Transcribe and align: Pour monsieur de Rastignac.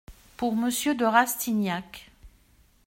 Pour 0.35 0.55
monsieur 0.55 0.95
de 0.95 1.05
Rastignac. 1.05 2.09